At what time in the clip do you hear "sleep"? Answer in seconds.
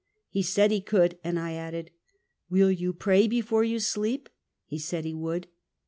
3.77-4.29